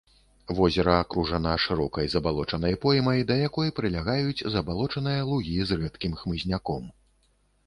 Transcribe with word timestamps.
Возера 0.59 0.93
акружана 1.01 1.51
шырокай 1.65 2.09
забалочанай 2.13 2.77
поймай, 2.85 3.21
да 3.33 3.37
якой 3.49 3.75
прылягаюць 3.81 4.45
забалочаныя 4.55 5.21
лугі 5.29 5.61
з 5.71 5.79
рэдкім 5.85 6.19
хмызняком. 6.25 6.83